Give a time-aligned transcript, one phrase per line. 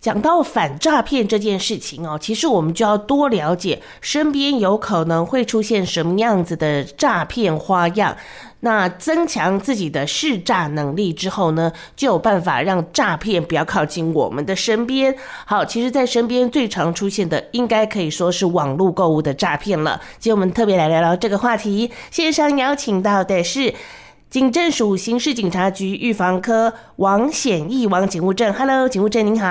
[0.00, 8.16] 讲到反诈骗这件事情哦，其实我们就要多了解身边有可能会出现什么样子的诈骗花样。
[8.62, 15.14] 那增强自己的识诈能力之后呢，就有办法让诈骗不要靠近我们的身边。
[15.46, 19.98] 好，其实，在身边最常出现的，应该可以说是网络购物的诈骗了。
[20.18, 21.90] 今天我们特别来聊聊这个话题。
[22.10, 23.74] 线上邀请到的是
[24.30, 28.52] 警政署刑事警察局预防科王显义王警务证。
[28.52, 29.48] Hello，警务证您好。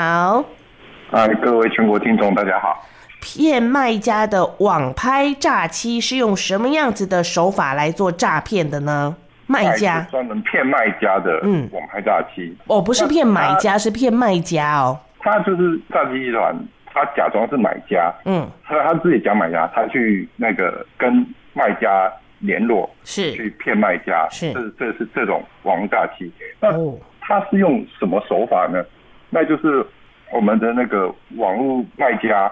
[1.12, 2.82] 啊，各位全国听众大家好。
[3.20, 9.14] 骗卖家的网拍诈欺是用什么样子的手法来做诈骗的呢？
[9.48, 12.56] 卖家专门骗卖家的，嗯，网拍诈欺。
[12.68, 14.98] 哦，不是骗买家，是骗卖家哦。
[15.20, 22.10] 他就是诈欺集团，他假装是买家，嗯，他他自己讲买家，他去那个跟卖家
[22.40, 26.32] 联络，是去骗卖家，是这这是这种网络诈欺。
[26.60, 26.72] 那
[27.22, 28.84] 他是用什么手法呢？
[29.30, 29.86] 那就是
[30.32, 32.52] 我们的那个网络卖家。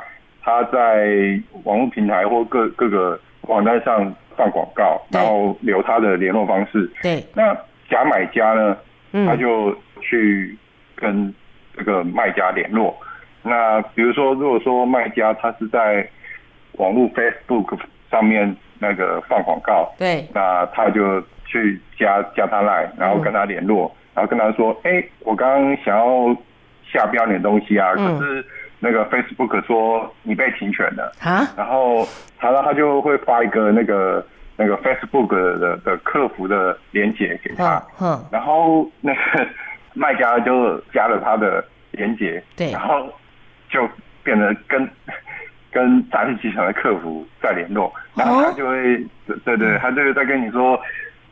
[0.50, 6.90] 他在网络平台或各各个网站上放广告，然后留他的联络方式。
[7.04, 7.54] 对，那
[7.90, 8.78] 假买家呢？
[9.26, 10.58] 他就去
[10.96, 11.36] 跟
[11.76, 12.96] 这个卖家联络。
[13.44, 16.10] 那比如说，如果说卖家他是在
[16.78, 17.78] 网络 Facebook
[18.10, 26.36] 上面那个放广告，对，那他就去加加他 Line，然后跟他联络，然后跟他说：“哎，我刚刚想要
[26.92, 28.46] 下标点东西啊，可是。”
[28.80, 31.12] 那个 Facebook 说你被停权了。
[31.20, 34.24] 啊，然后他他就会发一个那个
[34.56, 39.48] 那个 Facebook 的的客服的连接给他，嗯，然后那个
[39.96, 43.12] 卖家就加了他的连接，对，然后
[43.68, 43.90] 就
[44.24, 44.88] 变得跟
[45.72, 49.06] 跟诈骗集团的客服在联络，然后他就会
[49.46, 50.80] 对对，他就会在跟你说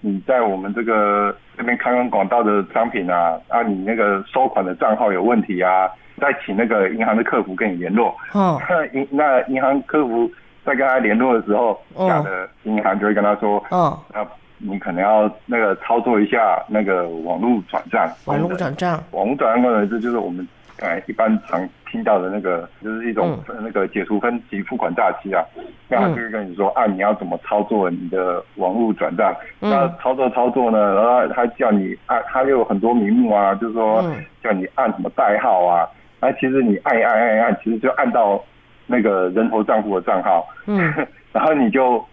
[0.02, 5.90] 你在我们这个这边看看广告的商品啊，啊，你那个收款的账号有问题啊。
[6.18, 8.16] 再请那个银行的客服跟你联络。
[8.32, 8.58] 哦。
[8.70, 10.32] 那银那银行客服
[10.64, 11.78] 在跟他联络的时候，
[12.08, 13.62] 假的银行就会跟他说。
[13.70, 14.00] 哦。
[14.14, 14.26] 那
[14.58, 18.10] 你可能要那个操作一下那个网络转账。
[18.28, 19.04] 网络转账。
[19.12, 20.48] 网络转账呢，这就是我们
[20.80, 25.42] 哎一般常听到的那个，就是一种那个解除分期付款诈欺啊。
[25.88, 29.34] 那他就会跟你说啊，你要怎么操作你的网络转账？
[29.60, 34.04] 那操作操作呢，然后他叫你按，他有很多名目啊，就是说
[34.44, 35.88] 叫你按什么代号啊。
[36.20, 38.44] 那其实你按一按按一按，其实就按到
[38.88, 40.94] 那个人头账户的账号，嗯，
[41.32, 42.04] 然后你就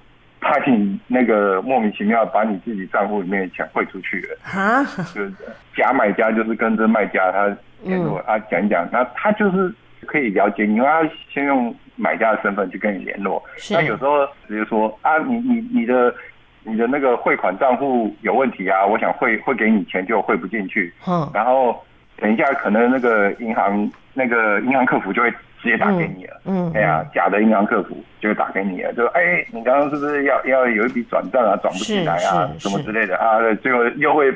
[0.41, 4.84] 怕你那个莫名其妙把你自己账户里面钱汇出去了啊，
[5.15, 5.32] 就是
[5.75, 9.72] 假买家就是跟着卖家他联络啊讲一讲，那他就是
[10.06, 16.15] 可以了解你，要先用买家的身份去跟你联络，那有时候直接说啊，你你你的
[16.65, 21.82] 你的那个汇款账户有问题啊，我想汇汇给你钱就汇不进去，嗯，然后
[22.16, 23.91] 等一下可能那个银行。
[24.15, 25.31] 那个银行客服就会
[25.62, 33.38] 直接打给你了，嗯，哎呀，假的银行客服就会打给你了，就哎、欸，你刚刚是不是要要有一笔转账啊，转不进来啊，什么之类的啊？
[33.62, 34.31] 最后又会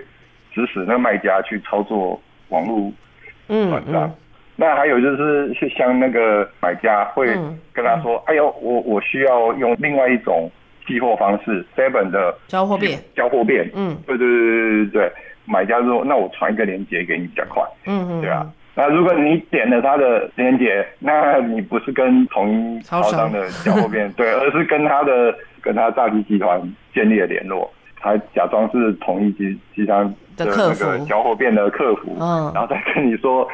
[0.51, 2.19] 指使那个卖家去操作
[2.49, 2.91] 网络
[3.49, 4.05] 转账。
[4.05, 4.15] 嗯嗯、
[4.57, 7.27] 那还有就是，像那个买家会
[7.73, 10.51] 跟他说：“嗯嗯、哎呦，我我需要用另外一种
[10.87, 15.13] 寄货方式，Seven 的交货变，交货变。”嗯，对对对对对对，
[15.45, 18.47] 买家说：“那我传一个链接给你比较快。”嗯嗯，对啊。
[18.79, 26.61] 那如果你点了他的链接，那你不是跟同一超商的交货变对，而是跟他的跟他诈欺集团
[26.93, 27.73] 建立了联络，
[28.07, 30.07] 他假装是同一集集团
[30.37, 33.47] 的那个交货便的客服，嗯，然后再跟你说，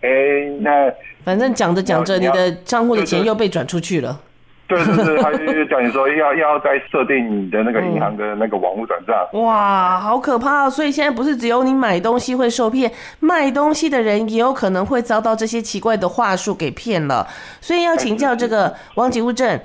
[0.00, 0.92] 哎、欸，那
[1.24, 4.18] 反正讲着讲着，你的账户的钱又被转出去了。
[4.70, 9.16] 对对对，他就叫你说要要再设定你的那个银行的那个网络转账。
[9.32, 9.42] 嗯。
[9.42, 10.70] 哇，好可怕哦！
[10.70, 12.88] 所以现在不是只有你买东西会受骗，
[13.18, 17.26] 卖东西的人也有可能会遭到这些奇怪的话术给骗了。
[17.60, 19.58] 所以要请教这个王警务正，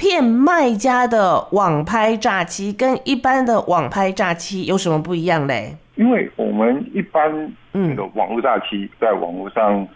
[0.00, 5.76] 骗卖家的网拍诈欺跟一般的网拍诈欺有什么不一样嘞？
[5.96, 7.30] 因为我们一般
[7.72, 9.86] 那个网络诈欺在网络上。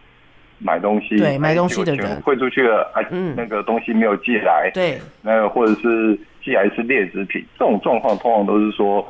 [0.58, 3.02] 买东西，对，买东西的人汇出去了，啊，
[3.36, 9.04] 那个东西没有寄来，对，那个或者是寄来是劣质品，这种状况通常都是说，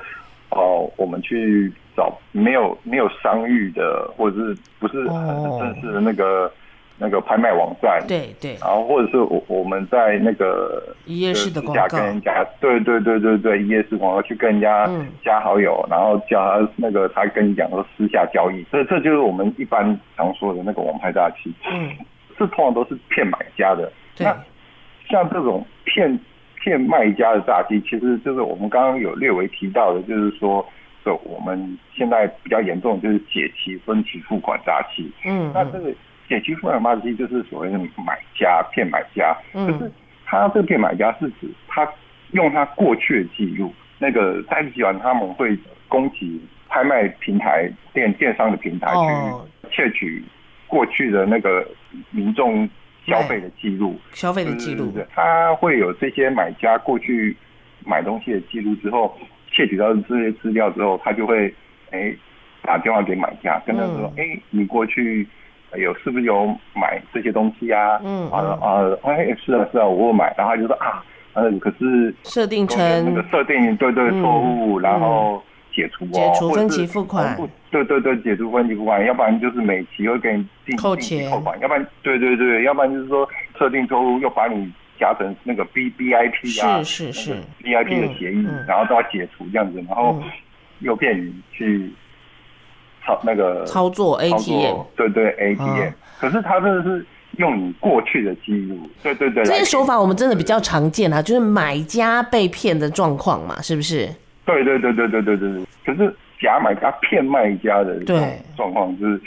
[0.51, 6.51] 哦，我们去找没有没有商誉的，或者是不是很正式的那个。
[7.05, 11.87] 那个拍卖网站，对对，然后或者是我我们在那个一页式的广告。
[11.89, 14.89] 跟人家，对对对对对，一页式广告去跟人家
[15.23, 19.85] 加好友，嗯、然后叫他那个他跟你讲说私下交易，这这就是我们一般
[20.17, 21.91] 常说的那个网拍诈欺，嗯，
[22.39, 23.93] 这通常都是骗买家的。
[24.19, 24.35] 那
[25.11, 26.19] 像这种骗
[26.63, 30.67] 骗卖家的诈欺，其实就是我们刚刚有略微提到的，就是说，
[31.05, 35.93] 就我们现在比较严重的就是解期分期付款诈欺，嗯，那这个。
[36.29, 39.93] 解期付款诈欺就是所谓的买家骗买家，嗯，就是
[40.25, 41.87] 他这个骗买家是指他
[42.33, 45.57] 用他过去的记录，那个诈骗集团他们会
[45.87, 50.25] 攻击拍卖平台、电电商的平台去窃取
[50.67, 51.67] 过去的那个
[52.11, 52.67] 民众
[53.07, 57.37] 消费的记录，消费的记录，他会有这些买家过去
[57.85, 59.15] 买东西的记录之后，
[59.53, 61.55] 窃取到这些资料之后，他就会
[61.91, 62.15] 哎
[62.63, 65.29] 打电话给买家，跟他说，哎、嗯，你过去。
[65.77, 68.01] 有是不是有买这些东西啊？
[68.05, 68.31] 嗯？
[68.31, 71.05] 啊啊，哎是啊是啊，我有买，然后他就说啊，
[71.35, 75.43] 嗯，可是设定成那个设定对对错误，然后
[75.73, 77.37] 解除哦，解除分期付款，
[77.71, 83.29] 对对对，解除分期付款，要不然就是每期会给你定扣钱扣款，要不然对对对，要不然就是说
[83.59, 87.37] 设定错误又把你加成那个 B B I P 啊，是是是。
[87.63, 90.23] B I P 的协议，然后都要解除这样子，然后
[90.81, 91.93] 又骗你去。
[93.05, 97.05] 操那个操作 atm 对对 atm 可是他这个是
[97.39, 104.09] 用你过去的记录对对对这些手法我们真的比较常见啊就是买家被骗的状况嘛是不是？
[104.47, 109.21] 对对对对对对对可是假买家骗卖家的这种状况就是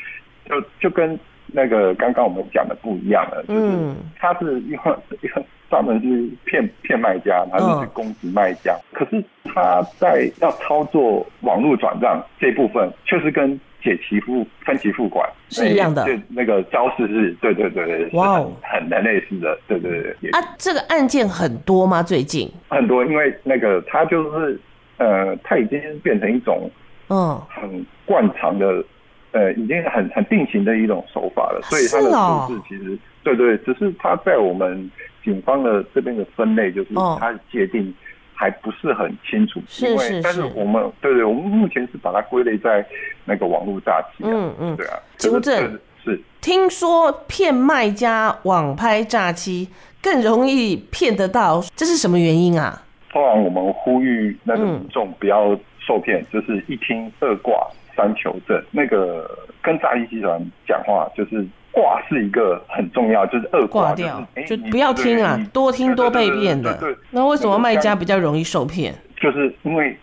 [0.47, 4.79] 就就跟那个刚刚我们讲的不一样了嗯他是用
[5.21, 16.05] 用专门是骗骗卖家他就去攻击卖家可是他在要操作网络转账这部分确实跟解期付分期付款是一样的。
[16.05, 20.29] 就，那个招式是，对对对对，哇、哦，很很类似的，对对对。
[20.31, 22.03] 啊，这个案件很多吗？
[22.03, 24.59] 最近很多，因为那个他就是
[24.97, 26.69] 呃，他已经变成一种
[27.09, 28.83] 嗯很惯常的
[29.31, 31.61] 呃，已经很很定型的一种手法了。
[31.63, 34.89] 所以他的方式其实、哦、对，对对，只是他在我们。
[35.23, 37.93] 警方的这边的分类就是它的界定
[38.39, 42.85] 还不是很清楚，因为但是我们对对，我们目前是把它归类在
[43.25, 44.23] 那个网络诈欺。
[44.23, 44.99] 嗯嗯，对啊。
[45.17, 49.67] 纠正是，听说骗卖家网拍诈欺
[50.03, 52.83] 更容易骗得到，这是什么原因啊？
[53.09, 59.27] 通常我们呼吁那个民众不要受骗，就是一听二挂三求证，那个
[59.63, 61.43] 跟诈欺集团讲话就是。
[61.77, 66.75] 挂是一个很重要，就是二挂掉，就不要听啊，多听多被骗的。
[66.77, 68.91] 对，那为什么卖家比较容易受骗？
[69.15, 69.95] 就是因为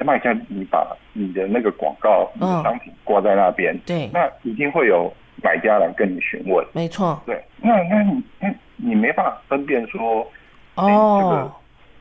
[0.00, 6.66] 卖家你把你的那个广告、你的商品挂在那边，对，那一定会有买家来跟你询问。
[6.72, 10.26] 没错，对，那那你那你没办法分辨说，
[10.74, 11.52] 哦，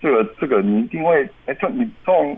[0.02, 2.36] 这个这个这个你一定会哎，就你从。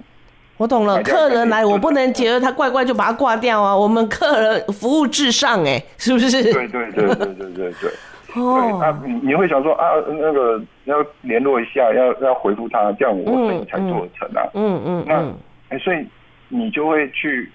[0.62, 3.75] 我懂了，客人来，我不能觉得他怪怪就把他挂掉啊！
[3.75, 6.44] 我们客人服务至上，哎，是不是？
[6.44, 7.92] 对对对对对对对。
[8.40, 14.48] 哦，那你你会想说啊，那个要联络一下，要要回复他，这样我生意才做得成啊。
[14.54, 15.04] 嗯嗯。
[15.08, 16.06] 那哎，所以
[16.50, 17.52] 你就会去，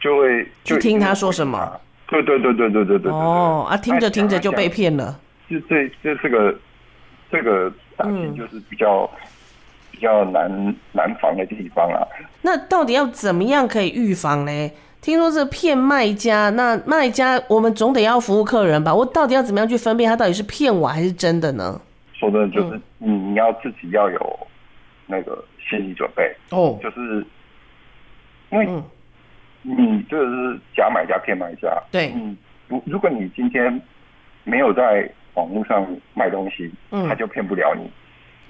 [0.00, 1.72] 就会去听他说什么。
[2.06, 3.10] 对对对对对对对。
[3.10, 5.18] 哦啊，听着听着就被骗了。
[5.50, 6.54] 这这这是个
[7.32, 9.10] 这个打击就是比较。
[9.94, 12.02] 比较难难防的地方啊，
[12.42, 14.70] 那到底要怎么样可以预防呢？
[15.00, 18.92] 听说是骗卖家，那卖家我们总得要服务客人吧？
[18.92, 21.80] 我到底要怎么样去分辨他到底是骗我还是真的呢？
[22.12, 24.38] 说的就是你你要自己要有
[25.06, 27.24] 那个心理准备哦，就是
[28.50, 28.66] 因为
[29.62, 32.36] 你这个是假买家骗卖家，对，嗯，
[32.66, 33.80] 如如果你今天
[34.42, 37.88] 没有在网络上卖东西，他就骗不了你。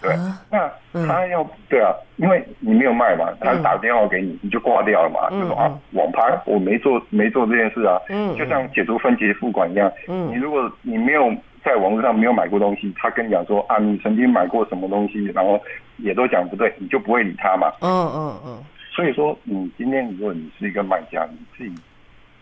[0.05, 0.17] 对，
[0.51, 11.35] 那他要对啊，因为你没有卖嘛，他打电话给你，你就挂掉了嘛，就说啊，网拍我没做没做这件事啊，嗯，就像解除分期付款一样，嗯，你如果你没有
[11.65, 15.59] 在网络上没有买过东西，他跟你讲说啊，你曾经买过什么东西，然后
[15.97, 21.75] 也都讲不对，你就不会理他嘛，嗯嗯嗯，所以说你今天如果你是一个卖家，你自己，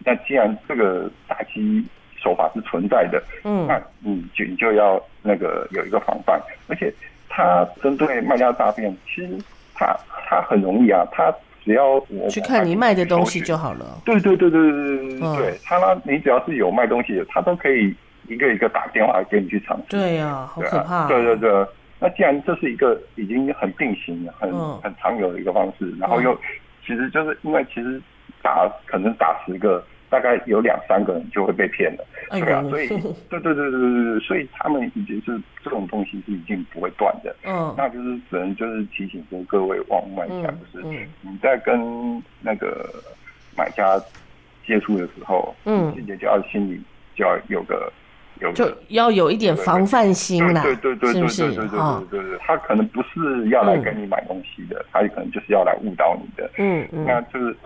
[0.05, 1.85] 那既然这个诈欺
[2.21, 6.93] 手法是存在的，嗯，那你就你就要那个有一个防范，而且。
[7.35, 9.39] 他针对卖家诈骗，其实
[9.75, 9.97] 他
[10.29, 11.35] 他很容易啊，他
[11.65, 13.99] 只要我去看你卖的东西就好了。
[14.05, 17.95] 对对对对对对对，他呢，你只要是有卖东西的，他都可以
[18.29, 19.85] 一个一个打电话给你去尝试。
[19.89, 21.09] 对呀、啊，好可怕、啊。
[21.09, 21.67] 对对对，
[21.99, 26.39] 那既然这是一个已经很定型、很、嗯、很常有的一个方式，然后又
[26.87, 27.99] 其实就是因为其实
[28.43, 29.83] 打可能打十个。
[30.13, 32.89] 大概有两三个人就会被骗了，对啊，所以，
[33.31, 40.87] 对对对对对对，所以他们已经是这种东西是已经不会断的，嗯，那就是只能就是提醒说各位网络卖家，就是
[41.23, 42.91] 你在跟那个
[43.57, 43.99] 买家
[44.67, 46.79] 接触的时候，嗯，自己就要心里
[47.17, 47.91] 就要有个
[48.41, 51.69] 有就要有一点防范心啦，对对对对对对对
[52.11, 57.57] 对对，他可能不是要来跟你买东西的，他可能就是要来误导你的，嗯嗯，那就是。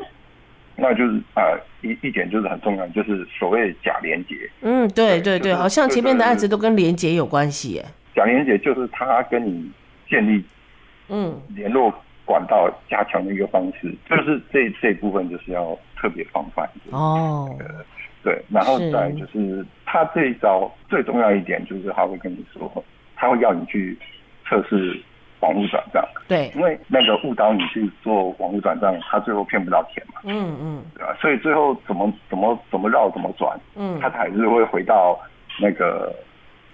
[0.76, 4.35] 那就是啊、呃、一一点就是很重要，就是所谓假连结。
[4.61, 7.85] 嗯，对对对，就是、好像前面的案子都跟连结有关系耶。
[8.14, 9.71] 假连结就是他跟你
[10.09, 10.45] 建立
[11.09, 11.92] 嗯联络
[12.25, 16.68] 管道加强的一个方式，嗯、就是这这部分就是要特别防范。
[16.90, 17.85] 哦、呃，
[18.23, 22.85] 对，然后再就是他这一招最重要一点就是他会跟你说，
[23.16, 23.97] 他会要你去
[24.47, 25.00] 测试。
[25.40, 31.14] 网络转账，对，因为那个误导你去做网络转账，他最后骗不到钱嘛，嗯嗯，对吧？
[31.21, 35.19] 所以最后怎么怎么怎么绕怎么转，嗯，他还是会回到
[35.61, 36.12] 那个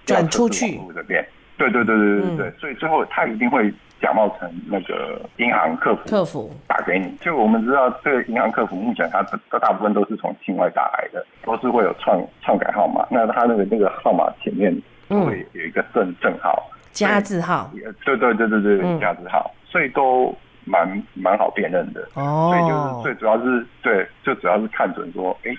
[0.07, 0.79] 转出去。
[0.95, 1.27] 这边，
[1.59, 6.51] 对对对对对对对，嗯、所以最后他一定会假冒成那个银行客服，客服。
[6.67, 7.15] 打给你。
[7.21, 14.75] 就我们知道，这个银行客服目前他大大部分都是从境外打来的，都是会有篡篡改号码，那他那个那个号码前面
[15.09, 16.69] 会有一个正正号。
[16.93, 17.71] 加字号，
[18.05, 20.35] 对对对对对，加字号，所以都
[20.65, 22.07] 蛮蛮好辨认的。
[22.15, 25.51] 哦，所以就是最主要是对，就主要是看准说，哎，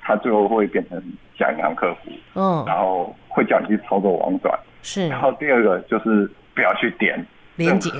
[0.00, 1.02] 他最后会变成
[1.36, 5.08] 假银行客服，嗯，然后会叫你去操作网转，是。
[5.08, 7.18] 然后第二个就是不要去点
[7.56, 7.90] 连接，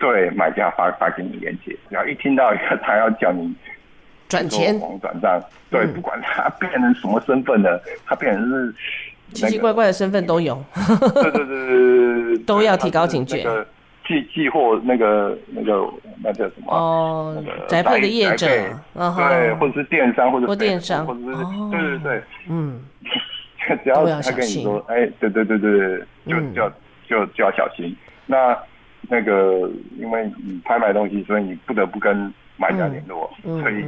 [0.00, 3.54] 对，买家发发给你连接，然后一听到一个他要叫你
[4.28, 4.76] 转钱。
[4.80, 5.40] 网转账，
[5.70, 7.68] 对，不管他变成什么身份呢，
[8.04, 8.74] 他变成是。
[9.32, 10.62] 奇奇怪怪的身份都有，
[11.14, 13.46] 对对对对，都要提高警觉。
[14.04, 15.88] 寄寄货那个那个
[16.24, 16.74] 那叫什么？
[16.74, 21.26] 哦，宅配的业者，对，或者是电商，或者电商，或者是
[21.70, 22.80] 对对对，嗯，
[23.84, 26.72] 只要他跟你说，哎，对对对对，就就
[27.08, 27.96] 就就要小心。
[28.26, 28.58] 那
[29.02, 33.84] 那个因为你拍卖东西，所以你不得不跟买家联络，所以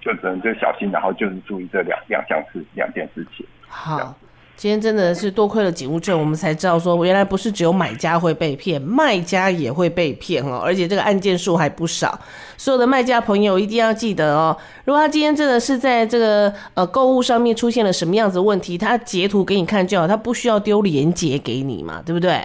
[0.00, 3.46] 就只能就小心，然后就是注意这两两项事两件事情。
[3.68, 4.16] 好。
[4.60, 12.20] 今天真的是多亏了警务证，我们才知道说，原来不是只有买家会被骗，卖家也会被骗哦，而且这个案件数还不少。
[12.58, 22.44] 所有的卖家朋友一定要记得哦，如果他今天真的是在这个呃购物上面出现了什么样子的问题，他截图给你看就好，他不需要丢链接给你嘛，对不对？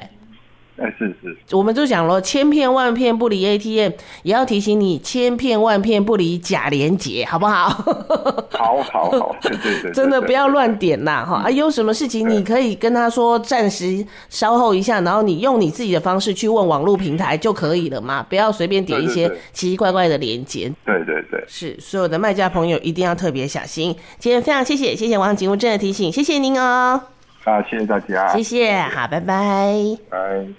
[0.78, 7.70] 哎，是是，我们就讲了，千骗万骗不离 ATM，也要提醒你，千骗万骗不离假连结，好不好？
[8.52, 20.70] 好，好，好，对对对，真的不要乱点呐，哈啊，有什么事情你可以跟他说，暂时稍后一下，然后你用你自己的方式去问网络平台就可以了嘛，不要随便点一些奇奇怪怪的连结。
[20.86, 23.96] 对对对，是所有的卖家朋友一定要特别小心。
[24.20, 27.02] 今天非常谢谢，谢谢王景物真的提醒，谢谢您哦。
[27.46, 30.56] 啊，谢谢大家，谢谢，好，拜拜，拜。